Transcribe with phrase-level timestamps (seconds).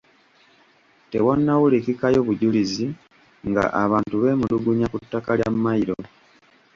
[1.11, 2.85] Tewannawulikikayo bujulizi
[3.49, 5.97] nga abantu beemulugunya ku ttaka lya mmayiro.